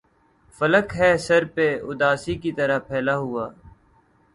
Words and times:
فلک 0.57 0.87
ہے 0.99 1.11
سر 1.25 1.43
پہ 1.55 1.67
اُداسی 1.89 2.33
کی 2.41 2.51
طرح 2.57 2.77
پھیلا 2.87 3.15
ہُوا 3.23 3.45